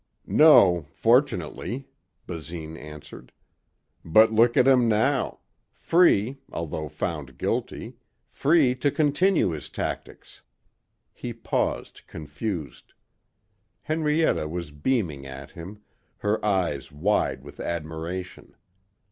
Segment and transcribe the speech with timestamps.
[0.25, 1.87] "No, fortunately,"
[2.25, 3.31] Basine answered.
[4.03, 5.41] "But look at him now.
[5.73, 10.41] Free, although found guilty, free to continue his tactics."
[11.13, 12.95] He paused confused.
[13.83, 15.81] Henrietta was beaming at him,
[16.17, 18.55] her eyes wide with admiration.